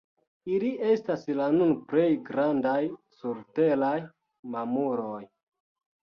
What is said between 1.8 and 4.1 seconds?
plej grandaj surteraj